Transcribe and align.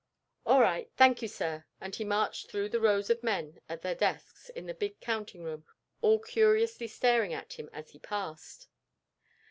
"All 0.47 0.59
right, 0.61 0.89
thank 0.97 1.21
you, 1.21 1.27
sir," 1.27 1.63
and 1.79 1.95
he 1.95 2.03
marched 2.03 2.45
out 2.45 2.49
through 2.51 2.69
the 2.69 2.79
rows 2.79 3.11
of 3.11 3.21
men 3.21 3.61
at 3.69 3.83
their 3.83 3.93
desks 3.93 4.49
in 4.49 4.65
the 4.65 4.73
big 4.73 4.99
counting 4.99 5.43
room, 5.43 5.63
all 6.01 6.17
curiously 6.17 6.87
staring 6.87 7.35
at 7.35 7.53
him 7.53 7.69
as 7.71 7.91
he 7.91 7.99
passed. 7.99 8.67